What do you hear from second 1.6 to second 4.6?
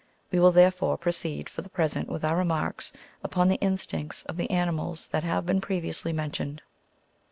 the present with our remarks upon the instincts of the